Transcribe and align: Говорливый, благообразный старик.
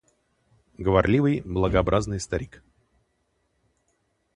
Говорливый, 0.79 1.41
благообразный 1.45 2.19
старик. 2.19 2.63